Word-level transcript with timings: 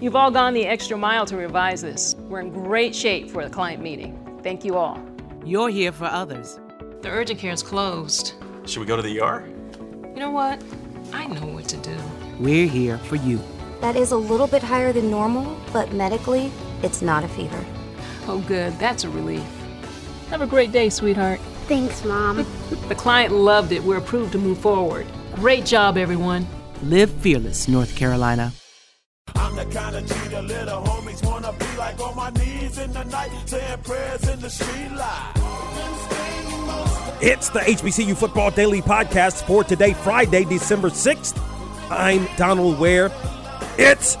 You've 0.00 0.14
all 0.14 0.30
gone 0.30 0.54
the 0.54 0.64
extra 0.64 0.96
mile 0.96 1.26
to 1.26 1.36
revise 1.36 1.82
this. 1.82 2.14
We're 2.28 2.38
in 2.38 2.50
great 2.52 2.94
shape 2.94 3.28
for 3.28 3.42
the 3.42 3.50
client 3.50 3.82
meeting. 3.82 4.40
Thank 4.44 4.64
you 4.64 4.76
all. 4.76 5.02
You're 5.44 5.70
here 5.70 5.90
for 5.90 6.04
others. 6.04 6.60
The 7.00 7.08
urgent 7.08 7.40
care 7.40 7.52
is 7.52 7.64
closed. 7.64 8.34
Should 8.64 8.78
we 8.78 8.86
go 8.86 8.94
to 8.94 9.02
the 9.02 9.20
ER? 9.20 9.44
You 10.14 10.20
know 10.20 10.30
what? 10.30 10.62
I 11.12 11.26
know 11.26 11.46
what 11.46 11.64
to 11.70 11.76
do. 11.78 11.96
We're 12.38 12.68
here 12.68 12.98
for 12.98 13.16
you. 13.16 13.40
That 13.80 13.96
is 13.96 14.12
a 14.12 14.16
little 14.16 14.46
bit 14.46 14.62
higher 14.62 14.92
than 14.92 15.10
normal, 15.10 15.58
but 15.72 15.92
medically, 15.92 16.52
it's 16.84 17.02
not 17.02 17.24
a 17.24 17.28
fever. 17.28 17.64
Oh, 18.28 18.38
good. 18.46 18.78
That's 18.78 19.02
a 19.02 19.10
relief. 19.10 19.44
Have 20.30 20.42
a 20.42 20.46
great 20.46 20.70
day, 20.70 20.90
sweetheart. 20.90 21.40
Thanks, 21.66 22.04
Mom. 22.04 22.46
The 22.88 22.94
client 22.94 23.34
loved 23.34 23.72
it. 23.72 23.82
We're 23.82 23.98
approved 23.98 24.32
to 24.32 24.38
move 24.38 24.58
forward. 24.58 25.06
Great 25.34 25.66
job, 25.66 25.98
everyone. 25.98 26.46
Live 26.84 27.10
fearless, 27.10 27.66
North 27.66 27.96
Carolina. 27.96 28.52
I'm 29.38 29.54
the 29.56 29.64
kind 29.66 29.96
of 29.96 30.06
G 30.06 30.14
the 30.28 30.42
little 30.42 30.82
homies 30.82 31.24
wanna 31.24 31.52
be 31.52 31.76
like 31.76 32.00
on 32.00 32.16
my 32.16 32.30
knees 32.30 32.78
in 32.78 32.92
the 32.92 33.04
night, 33.04 33.30
saying 33.46 33.78
prayers 33.82 34.28
in 34.28 34.40
the 34.40 34.50
street 34.50 34.92
light. 34.92 35.32
It's 37.20 37.48
the 37.48 37.60
HBCU 37.60 38.16
Football 38.16 38.50
Daily 38.50 38.80
Podcast 38.80 39.44
for 39.44 39.64
today, 39.64 39.92
Friday, 39.92 40.44
December 40.44 40.88
6th. 40.88 41.36
I'm 41.90 42.28
Donald 42.36 42.78
Ware. 42.78 43.10
It's 43.76 44.16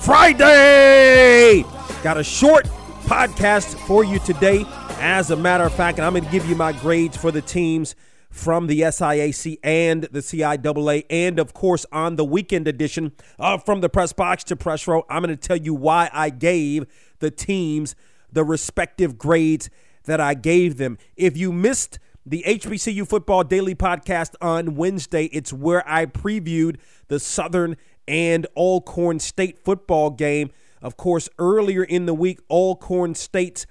Friday! 0.00 1.64
Got 2.02 2.18
a 2.18 2.24
short 2.24 2.66
podcast 3.04 3.74
for 3.86 4.04
you 4.04 4.18
today. 4.20 4.64
As 4.98 5.30
a 5.30 5.36
matter 5.36 5.64
of 5.64 5.74
fact, 5.74 5.98
and 5.98 6.06
I'm 6.06 6.12
going 6.12 6.24
to 6.24 6.30
give 6.30 6.48
you 6.48 6.54
my 6.54 6.72
grades 6.72 7.16
for 7.16 7.30
the 7.30 7.42
teams 7.42 7.94
from 8.36 8.66
the 8.66 8.82
SIAC 8.82 9.58
and 9.64 10.02
the 10.04 10.20
CIAA, 10.20 11.04
and 11.08 11.38
of 11.38 11.54
course 11.54 11.86
on 11.90 12.16
the 12.16 12.24
weekend 12.24 12.68
edition 12.68 13.12
of 13.38 13.64
From 13.64 13.80
the 13.80 13.88
Press 13.88 14.12
Box 14.12 14.44
to 14.44 14.56
Press 14.56 14.86
Row. 14.86 15.04
I'm 15.08 15.22
going 15.22 15.34
to 15.34 15.40
tell 15.40 15.56
you 15.56 15.72
why 15.72 16.10
I 16.12 16.28
gave 16.28 16.84
the 17.18 17.30
teams 17.30 17.96
the 18.30 18.44
respective 18.44 19.16
grades 19.16 19.70
that 20.04 20.20
I 20.20 20.34
gave 20.34 20.76
them. 20.76 20.98
If 21.16 21.36
you 21.36 21.50
missed 21.50 21.98
the 22.26 22.44
HBCU 22.46 23.08
Football 23.08 23.42
Daily 23.42 23.74
Podcast 23.74 24.34
on 24.42 24.76
Wednesday, 24.76 25.24
it's 25.26 25.52
where 25.52 25.82
I 25.88 26.04
previewed 26.04 26.76
the 27.08 27.18
Southern 27.18 27.76
and 28.06 28.46
Alcorn 28.54 29.18
State 29.18 29.64
football 29.64 30.10
game. 30.10 30.50
Of 30.82 30.98
course, 30.98 31.30
earlier 31.38 31.82
in 31.82 32.04
the 32.04 32.14
week, 32.14 32.40
Alcorn 32.50 33.14
State's 33.14 33.66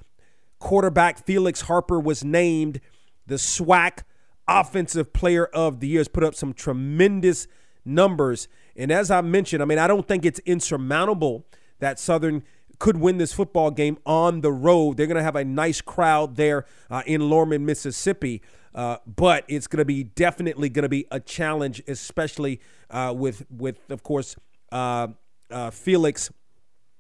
quarterback 0.57 1.23
Felix 1.23 1.61
Harper 1.61 1.99
was 1.99 2.23
named 2.23 2.81
the 3.27 3.35
SWAC 3.35 3.99
Offensive 4.47 5.13
Player 5.13 5.45
of 5.45 5.79
the 5.79 5.87
Year. 5.87 5.99
Has 5.99 6.07
put 6.07 6.23
up 6.23 6.35
some 6.35 6.53
tremendous 6.53 7.47
numbers. 7.83 8.47
And 8.75 8.91
as 8.91 9.11
I 9.11 9.21
mentioned, 9.21 9.61
I 9.61 9.65
mean, 9.65 9.77
I 9.77 9.87
don't 9.87 10.07
think 10.07 10.25
it's 10.25 10.39
insurmountable 10.39 11.45
that 11.79 11.99
Southern 11.99 12.43
could 12.79 12.97
win 12.97 13.17
this 13.17 13.31
football 13.31 13.71
game 13.71 13.97
on 14.05 14.41
the 14.41 14.51
road. 14.51 14.97
They're 14.97 15.07
going 15.07 15.17
to 15.17 15.23
have 15.23 15.35
a 15.35 15.45
nice 15.45 15.81
crowd 15.81 16.35
there 16.35 16.65
uh, 16.89 17.03
in 17.05 17.29
Lorman, 17.29 17.65
Mississippi. 17.65 18.41
Uh, 18.73 18.97
but 19.07 19.45
it's 19.47 19.67
going 19.67 19.77
to 19.77 19.85
be 19.85 20.03
definitely 20.03 20.67
going 20.67 20.83
to 20.83 20.89
be 20.89 21.05
a 21.09 21.19
challenge, 21.19 21.81
especially 21.87 22.59
uh, 22.89 23.13
with 23.15 23.45
with 23.49 23.89
of 23.89 24.03
course 24.03 24.35
uh, 24.71 25.07
uh, 25.49 25.69
Felix 25.69 26.29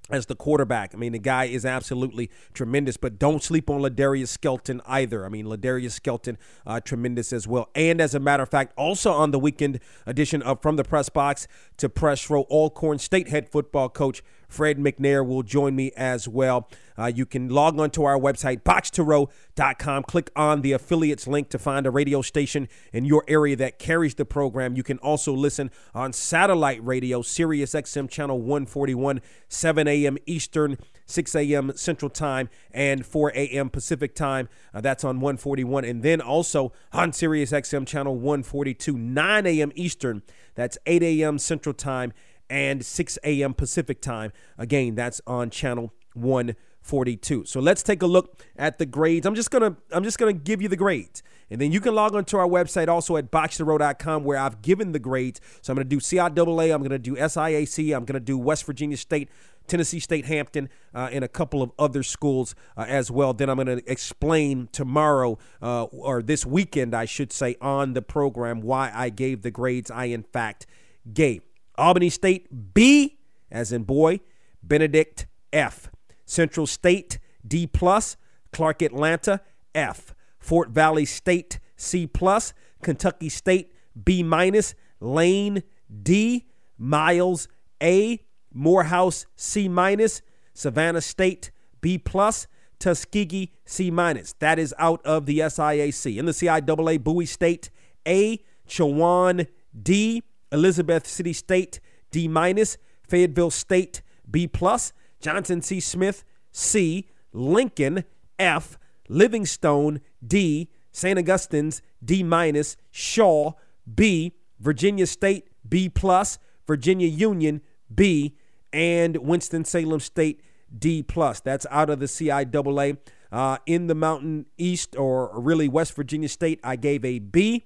as 0.09 0.27
the 0.27 0.35
quarterback. 0.35 0.93
I 0.93 0.97
mean, 0.97 1.13
the 1.13 1.19
guy 1.19 1.45
is 1.45 1.65
absolutely 1.65 2.29
tremendous, 2.53 2.97
but 2.97 3.17
don't 3.17 3.41
sleep 3.41 3.69
on 3.69 3.81
Ladarius 3.81 4.27
Skelton 4.27 4.81
either. 4.85 5.25
I 5.25 5.29
mean, 5.29 5.45
Ladarius 5.45 5.91
Skelton, 5.91 6.37
uh, 6.65 6.79
tremendous 6.79 7.33
as 7.33 7.47
well. 7.47 7.69
And 7.73 7.99
as 7.99 8.13
a 8.13 8.19
matter 8.19 8.43
of 8.43 8.49
fact, 8.49 8.73
also 8.77 9.11
on 9.11 9.31
the 9.31 9.39
weekend 9.39 9.79
edition 10.05 10.41
of 10.41 10.61
From 10.61 10.75
the 10.75 10.83
Press 10.83 11.09
Box 11.09 11.47
to 11.77 11.89
Press 11.89 12.29
Row, 12.29 12.43
Alcorn 12.51 12.99
State 12.99 13.29
head 13.29 13.49
football 13.49 13.89
coach 13.89 14.21
Fred 14.47 14.77
McNair 14.77 15.25
will 15.25 15.43
join 15.43 15.75
me 15.75 15.91
as 15.95 16.27
well. 16.27 16.69
Uh, 16.97 17.11
you 17.13 17.25
can 17.25 17.49
log 17.49 17.79
on 17.79 17.89
to 17.91 18.05
our 18.05 18.17
website, 18.17 18.63
boxtorow.com. 18.63 20.03
Click 20.03 20.31
on 20.35 20.61
the 20.61 20.71
affiliates 20.71 21.27
link 21.27 21.49
to 21.49 21.59
find 21.59 21.85
a 21.85 21.91
radio 21.91 22.21
station 22.21 22.67
in 22.93 23.05
your 23.05 23.23
area 23.27 23.55
that 23.55 23.79
carries 23.79 24.15
the 24.15 24.25
program. 24.25 24.75
You 24.75 24.83
can 24.83 24.97
also 24.99 25.33
listen 25.33 25.71
on 25.93 26.13
satellite 26.13 26.83
radio, 26.85 27.21
Sirius 27.21 27.73
XM 27.73 28.09
channel 28.09 28.39
141, 28.39 29.21
7 29.49 29.87
a.m. 29.87 30.17
Eastern, 30.25 30.77
6 31.05 31.35
a.m. 31.35 31.71
Central 31.75 32.09
Time, 32.09 32.49
and 32.71 33.05
4 33.05 33.31
a.m. 33.35 33.69
Pacific 33.69 34.15
Time. 34.15 34.47
Uh, 34.73 34.81
that's 34.81 35.03
on 35.03 35.19
141. 35.19 35.83
And 35.83 36.01
then 36.01 36.21
also 36.21 36.71
on 36.93 37.11
Sirius 37.11 37.51
XM 37.51 37.85
channel 37.85 38.15
142, 38.15 38.97
9 38.97 39.45
a.m. 39.45 39.71
Eastern. 39.75 40.23
That's 40.55 40.77
8 40.85 41.03
a.m. 41.03 41.37
Central 41.37 41.73
Time 41.73 42.13
and 42.49 42.85
6 42.85 43.19
a.m. 43.23 43.53
Pacific 43.53 44.01
time. 44.01 44.31
Again, 44.57 44.95
that's 44.95 45.21
on 45.27 45.49
channel 45.49 45.93
142. 46.13 47.45
So 47.45 47.59
let's 47.59 47.83
take 47.83 48.01
a 48.01 48.07
look 48.07 48.41
at 48.55 48.77
the 48.77 48.85
grades. 48.85 49.25
I'm 49.25 49.35
just 49.35 49.51
gonna 49.51 49.75
I'm 49.91 50.03
just 50.03 50.17
gonna 50.17 50.33
give 50.33 50.61
you 50.61 50.67
the 50.67 50.77
grades. 50.77 51.23
And 51.49 51.61
then 51.61 51.71
you 51.71 51.79
can 51.79 51.93
log 51.93 52.15
on 52.15 52.25
to 52.25 52.37
our 52.37 52.47
website 52.47 52.87
also 52.87 53.17
at 53.17 53.31
boxtorow.com 53.31 54.23
where 54.23 54.37
I've 54.37 54.61
given 54.61 54.91
the 54.93 54.99
grades. 54.99 55.39
So 55.61 55.71
I'm 55.71 55.77
to 55.77 55.83
do 55.83 55.99
CIAA, 55.99 56.73
I'm 56.73 56.83
to 56.83 56.99
do 56.99 57.15
SIAC, 57.15 57.95
I'm 57.95 58.05
to 58.05 58.19
do 58.19 58.37
West 58.37 58.65
Virginia 58.65 58.97
State, 58.97 59.29
Tennessee 59.67 59.99
State 59.99 60.25
Hampton, 60.25 60.69
uh, 60.93 61.09
and 61.11 61.23
a 61.23 61.27
couple 61.27 61.61
of 61.61 61.71
other 61.77 62.01
schools 62.01 62.55
uh, 62.75 62.85
as 62.87 63.11
well. 63.11 63.33
Then 63.33 63.49
I'm 63.49 63.57
going 63.57 63.79
to 63.79 63.91
explain 63.91 64.69
tomorrow, 64.71 65.37
uh, 65.61 65.83
or 65.83 66.23
this 66.23 66.45
weekend, 66.45 66.95
I 66.95 67.05
should 67.05 67.31
say, 67.31 67.55
on 67.61 67.93
the 67.93 68.01
program 68.01 68.61
why 68.61 68.91
I 68.93 69.09
gave 69.09 69.43
the 69.43 69.51
grades 69.51 69.91
I, 69.91 70.05
in 70.05 70.23
fact, 70.23 70.65
gave. 71.13 71.43
Albany 71.77 72.09
State 72.09 72.73
B, 72.73 73.17
as 73.51 73.71
in 73.71 73.83
boy, 73.83 74.19
Benedict 74.63 75.27
F. 75.53 75.89
Central 76.25 76.67
State 76.67 77.19
D 77.47 77.67
plus, 77.67 78.17
Clark 78.51 78.81
Atlanta 78.81 79.41
F. 79.73 80.13
Fort 80.39 80.69
Valley 80.69 81.05
State 81.05 81.59
C 81.75 82.07
plus, 82.07 82.53
Kentucky 82.81 83.29
State 83.29 83.73
B 84.01 84.23
minus, 84.23 84.75
Lane 84.99 85.63
D, 86.03 86.47
Miles 86.77 87.47
A, 87.81 88.21
Morehouse 88.53 89.25
C 89.35 89.67
minus, 89.67 90.21
Savannah 90.53 91.01
State 91.01 91.51
B 91.81 91.97
plus, 91.97 92.47
Tuskegee 92.79 93.51
C 93.65 93.89
minus. 93.91 94.33
That 94.33 94.59
is 94.59 94.73
out 94.77 95.03
of 95.05 95.25
the 95.25 95.39
SIAC. 95.39 96.17
In 96.17 96.25
the 96.25 96.31
CIAA, 96.31 97.03
Bowie 97.03 97.25
State 97.25 97.69
A, 98.07 98.39
Chowan 98.67 99.47
D, 99.81 100.23
Elizabeth 100.55 101.05
City 101.05 101.33
State 101.33 101.81
D 102.11 102.27
minus, 102.29 102.77
Fayetteville 103.07 103.51
State 103.51 104.01
B 104.29 104.47
plus, 104.47 104.93
Johnson 105.19 105.61
C. 105.61 105.79
Smith 105.81 106.23
C, 106.51 107.09
Lincoln 107.33 108.05
F, 108.39 108.79
Livingstone 109.09 109.99
D, 110.25 110.69
St. 110.93 111.19
Augustine's 111.19 111.81
D 112.03 112.23
minus, 112.23 112.77
Shaw 112.89 113.51
B, 113.93 114.33
Virginia 114.59 115.05
State 115.05 115.49
B 115.67 115.89
plus, 115.89 116.39
Virginia 116.65 117.07
Union 117.07 117.61
B, 117.93 118.37
and 118.71 119.17
Winston 119.17 119.65
Salem 119.65 119.99
State 119.99 120.41
D 120.77 121.03
plus. 121.03 121.41
That's 121.41 121.65
out 121.69 121.89
of 121.89 121.99
the 121.99 122.05
CIAA. 122.05 122.97
Uh, 123.31 123.57
in 123.65 123.87
the 123.87 123.95
Mountain 123.95 124.45
East, 124.57 124.95
or 124.95 125.37
really 125.37 125.67
West 125.67 125.93
Virginia 125.95 126.29
State, 126.29 126.61
I 126.63 126.77
gave 126.77 127.03
a 127.03 127.19
B 127.19 127.65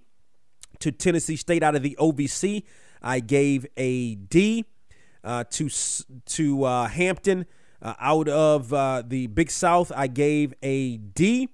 to 0.80 0.92
Tennessee 0.92 1.36
State 1.36 1.64
out 1.64 1.76
of 1.76 1.84
the 1.84 1.96
OVC. 2.00 2.64
I 3.02 3.20
gave 3.20 3.66
a 3.78 4.16
D 4.16 4.66
uh, 5.24 5.44
to 5.52 5.70
to 6.26 6.64
uh, 6.64 6.88
Hampton 6.88 7.46
uh, 7.82 7.94
out 8.00 8.28
of 8.28 8.74
uh, 8.74 9.04
the 9.06 9.28
Big 9.28 9.52
South. 9.52 9.92
I 9.96 10.08
gave 10.08 10.54
a 10.62 10.98
D, 10.98 11.50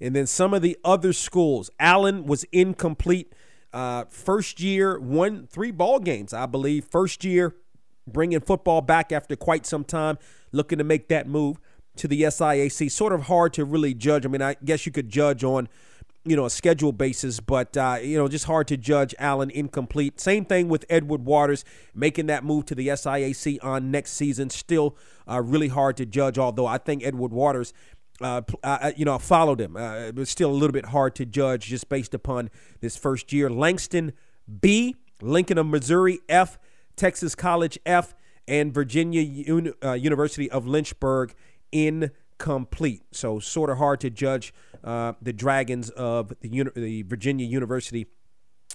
and 0.00 0.14
then 0.14 0.26
some 0.26 0.54
of 0.54 0.62
the 0.62 0.76
other 0.84 1.12
schools. 1.12 1.70
Allen 1.78 2.26
was 2.26 2.44
incomplete. 2.52 3.32
Uh, 3.72 4.04
first 4.08 4.60
year, 4.60 4.98
won 4.98 5.46
three 5.46 5.70
ball 5.70 5.98
games, 5.98 6.32
I 6.32 6.46
believe. 6.46 6.84
First 6.84 7.24
year, 7.24 7.56
bringing 8.06 8.40
football 8.40 8.80
back 8.80 9.12
after 9.12 9.36
quite 9.36 9.66
some 9.66 9.84
time, 9.84 10.18
looking 10.52 10.78
to 10.78 10.84
make 10.84 11.08
that 11.08 11.26
move 11.26 11.58
to 11.96 12.08
the 12.08 12.22
SIAC. 12.22 12.90
Sort 12.90 13.12
of 13.12 13.22
hard 13.22 13.52
to 13.54 13.64
really 13.64 13.92
judge. 13.92 14.24
I 14.24 14.28
mean, 14.28 14.42
I 14.42 14.56
guess 14.64 14.86
you 14.86 14.92
could 14.92 15.08
judge 15.08 15.44
on 15.44 15.68
you 16.26 16.36
know, 16.36 16.44
a 16.44 16.50
schedule 16.50 16.92
basis, 16.92 17.38
but, 17.38 17.76
uh, 17.76 17.98
you 18.02 18.18
know, 18.18 18.26
just 18.26 18.46
hard 18.46 18.66
to 18.68 18.76
judge 18.76 19.14
Allen 19.18 19.48
incomplete. 19.50 20.20
Same 20.20 20.44
thing 20.44 20.68
with 20.68 20.84
Edward 20.90 21.24
Waters 21.24 21.64
making 21.94 22.26
that 22.26 22.44
move 22.44 22.66
to 22.66 22.74
the 22.74 22.88
SIAC 22.88 23.58
on 23.62 23.90
next 23.90 24.12
season. 24.12 24.50
Still 24.50 24.96
uh, 25.30 25.40
really 25.40 25.68
hard 25.68 25.96
to 25.98 26.06
judge, 26.06 26.36
although 26.36 26.66
I 26.66 26.78
think 26.78 27.04
Edward 27.04 27.32
Waters, 27.32 27.72
uh, 28.20 28.42
uh, 28.64 28.92
you 28.96 29.04
know, 29.04 29.18
followed 29.18 29.60
him. 29.60 29.76
Uh, 29.76 29.94
it 30.08 30.16
was 30.16 30.28
still 30.28 30.50
a 30.50 30.52
little 30.52 30.72
bit 30.72 30.86
hard 30.86 31.14
to 31.16 31.24
judge 31.24 31.66
just 31.66 31.88
based 31.88 32.12
upon 32.12 32.50
this 32.80 32.96
first 32.96 33.32
year. 33.32 33.48
Langston 33.48 34.12
B, 34.60 34.96
Lincoln 35.22 35.58
of 35.58 35.66
Missouri 35.66 36.18
F, 36.28 36.58
Texas 36.96 37.34
College 37.34 37.78
F, 37.86 38.14
and 38.48 38.74
Virginia 38.74 39.72
uh, 39.84 39.92
University 39.92 40.50
of 40.50 40.66
Lynchburg 40.66 41.34
in 41.72 42.10
complete. 42.38 43.02
So 43.12 43.38
sort 43.38 43.70
of 43.70 43.78
hard 43.78 44.00
to 44.00 44.10
judge 44.10 44.52
uh, 44.84 45.14
the 45.20 45.32
Dragons 45.32 45.90
of 45.90 46.32
the, 46.40 46.48
Uni- 46.48 46.70
the 46.74 47.02
Virginia 47.02 47.46
University 47.46 48.06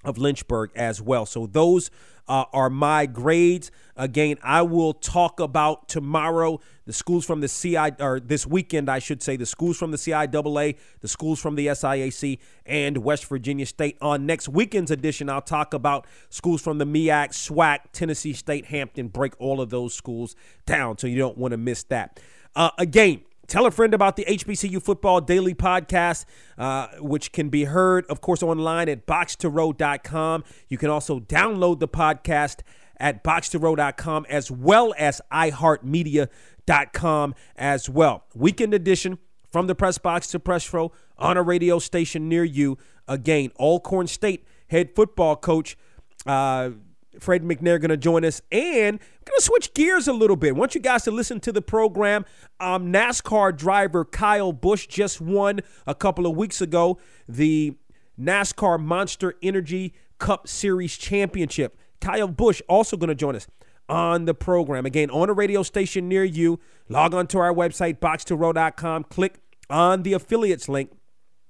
of 0.03 0.17
Lynchburg 0.17 0.71
as 0.75 1.01
well. 1.01 1.25
So 1.25 1.45
those 1.45 1.91
uh, 2.27 2.45
are 2.53 2.69
my 2.69 3.05
grades. 3.05 3.71
Again, 3.95 4.37
I 4.43 4.61
will 4.61 4.93
talk 4.93 5.39
about 5.39 5.87
tomorrow 5.87 6.59
the 6.85 6.93
schools 6.93 7.25
from 7.25 7.41
the 7.41 7.47
CI 7.47 7.91
or 7.99 8.19
this 8.19 8.47
weekend, 8.47 8.89
I 8.89 8.99
should 8.99 9.21
say, 9.21 9.35
the 9.35 9.45
schools 9.45 9.77
from 9.77 9.91
the 9.91 9.97
CIAA, 9.97 10.77
the 11.01 11.07
schools 11.07 11.39
from 11.39 11.55
the 11.55 11.67
SIAC, 11.67 12.39
and 12.65 12.97
West 12.97 13.25
Virginia 13.25 13.65
State. 13.65 13.97
On 14.01 14.25
next 14.25 14.49
weekend's 14.49 14.91
edition, 14.91 15.29
I'll 15.29 15.41
talk 15.41 15.73
about 15.73 16.07
schools 16.29 16.61
from 16.61 16.77
the 16.77 16.85
MEAC, 16.85 17.29
SWAC, 17.29 17.79
Tennessee 17.91 18.33
State, 18.33 18.65
Hampton. 18.65 19.09
Break 19.09 19.33
all 19.39 19.61
of 19.61 19.69
those 19.69 19.93
schools 19.93 20.35
down, 20.65 20.97
so 20.97 21.07
you 21.07 21.17
don't 21.17 21.37
want 21.37 21.51
to 21.51 21.57
miss 21.57 21.83
that. 21.83 22.19
Uh, 22.55 22.71
again, 22.77 23.21
Tell 23.51 23.65
a 23.65 23.71
friend 23.71 23.93
about 23.93 24.15
the 24.15 24.23
HBCU 24.23 24.81
Football 24.81 25.19
Daily 25.19 25.53
Podcast, 25.53 26.23
uh, 26.57 26.87
which 26.99 27.33
can 27.33 27.49
be 27.49 27.65
heard, 27.65 28.05
of 28.05 28.21
course, 28.21 28.41
online 28.41 28.87
at 28.87 29.05
boxtorow.com. 29.05 30.45
You 30.69 30.77
can 30.77 30.89
also 30.89 31.19
download 31.19 31.79
the 31.79 31.87
podcast 31.89 32.61
at 32.95 33.25
boxtorow.com 33.25 34.25
as 34.29 34.49
well 34.49 34.93
as 34.97 35.19
iHeartMedia.com 35.33 37.35
as 37.57 37.89
well. 37.89 38.23
Weekend 38.33 38.73
edition 38.73 39.17
from 39.51 39.67
the 39.67 39.75
press 39.75 39.97
box 39.97 40.27
to 40.27 40.39
press 40.39 40.71
row 40.71 40.93
on 41.17 41.35
a 41.35 41.41
radio 41.41 41.77
station 41.77 42.29
near 42.29 42.45
you. 42.45 42.77
Again, 43.05 43.51
Alcorn 43.59 44.07
State 44.07 44.45
head 44.67 44.95
football 44.95 45.35
coach. 45.35 45.77
Uh, 46.25 46.69
Fred 47.19 47.43
McNair 47.43 47.79
going 47.79 47.89
to 47.89 47.97
join 47.97 48.23
us, 48.23 48.41
and 48.51 48.99
we're 48.99 49.25
going 49.25 49.37
to 49.37 49.41
switch 49.41 49.73
gears 49.73 50.07
a 50.07 50.13
little 50.13 50.35
bit. 50.35 50.49
I 50.49 50.51
want 50.53 50.75
you 50.75 50.81
guys 50.81 51.03
to 51.03 51.11
listen 51.11 51.39
to 51.41 51.51
the 51.51 51.61
program. 51.61 52.25
Um, 52.59 52.91
NASCAR 52.91 53.55
driver 53.55 54.05
Kyle 54.05 54.53
Busch 54.53 54.87
just 54.87 55.19
won 55.19 55.59
a 55.85 55.95
couple 55.95 56.25
of 56.25 56.35
weeks 56.35 56.61
ago 56.61 56.97
the 57.27 57.75
NASCAR 58.19 58.79
Monster 58.79 59.35
Energy 59.41 59.93
Cup 60.19 60.47
Series 60.47 60.97
Championship. 60.97 61.77
Kyle 61.99 62.27
Busch 62.27 62.61
also 62.67 62.97
going 62.97 63.09
to 63.09 63.15
join 63.15 63.35
us 63.35 63.47
on 63.89 64.25
the 64.25 64.33
program. 64.33 64.85
Again, 64.85 65.09
on 65.09 65.29
a 65.29 65.33
radio 65.33 65.63
station 65.63 66.07
near 66.07 66.23
you. 66.23 66.59
Log 66.87 67.13
on 67.13 67.27
to 67.27 67.39
our 67.39 67.53
website, 67.53 67.99
boxtorow.com. 67.99 69.03
Click 69.05 69.39
on 69.69 70.03
the 70.03 70.13
affiliates 70.13 70.69
link 70.69 70.91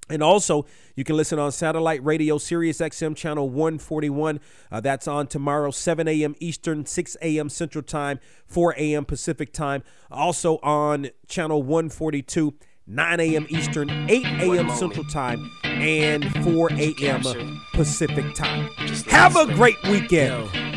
and 0.10 0.22
also, 0.22 0.66
you 0.96 1.04
can 1.04 1.16
listen 1.16 1.40
on 1.40 1.52
satellite 1.52 2.04
radio, 2.04 2.38
Sirius 2.38 2.80
XM 2.80 3.16
channel 3.16 3.50
141. 3.50 4.40
Uh, 4.72 4.82
that's 4.82 5.08
on 5.08 5.28
tomorrow, 5.28 5.72
7 5.72 6.08
a.m. 6.08 6.36
Eastern, 6.40 6.86
6 6.86 7.18
a.m. 7.22 7.50
Central 7.50 7.84
Time, 7.84 8.20
4 8.48 8.76
a.m. 8.78 9.06
Pacific 9.06 9.54
Time. 9.54 9.84
Also 10.10 10.58
on 10.58 11.10
channel 11.28 11.64
142, 11.64 12.54
9 12.88 13.20
a.m. 13.20 13.46
Eastern, 13.50 13.90
8 14.10 14.26
a.m. 14.26 14.70
Central 14.72 15.06
Time, 15.06 15.50
and 15.64 16.30
4 16.44 16.72
a.m. 16.74 17.62
Pacific 17.74 18.36
Time. 18.36 18.70
Have 19.08 19.38
a 19.38 19.46
great 19.54 19.82
weekend. 19.84 20.71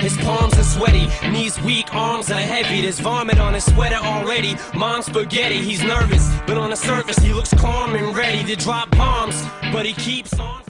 His 0.00 0.16
palms 0.16 0.58
are 0.58 0.64
sweaty, 0.64 1.08
knees 1.30 1.60
weak, 1.60 1.94
arms 1.94 2.30
are 2.30 2.40
heavy. 2.40 2.80
There's 2.80 3.00
vomit 3.00 3.38
on 3.38 3.52
his 3.52 3.64
sweater 3.64 3.96
already. 3.96 4.56
Mom's 4.74 5.06
spaghetti, 5.06 5.58
he's 5.58 5.82
nervous, 5.82 6.26
but 6.46 6.56
on 6.56 6.70
the 6.70 6.76
surface 6.76 7.18
he 7.18 7.32
looks 7.34 7.52
calm 7.54 7.94
and 7.94 8.16
ready 8.16 8.42
to 8.44 8.56
drop 8.56 8.90
bombs. 8.92 9.44
But 9.72 9.84
he 9.84 9.92
keeps 9.92 10.38
on. 10.38 10.69